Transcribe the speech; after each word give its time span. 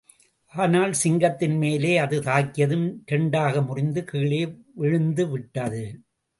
ஆனால், 0.53 0.93
சிங்கத்தின்மேலே 1.03 1.97
அது 1.97 2.21
தாக்கியதும், 2.21 2.95
இரண்டாக 3.05 3.61
முறிந்து 3.61 4.03
கீழே 4.03 4.57
வீழ்ந்துவிட்டது. 4.81 6.03